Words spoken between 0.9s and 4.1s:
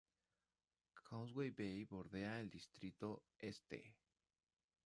Causeway Bay bordea el Distrito Este.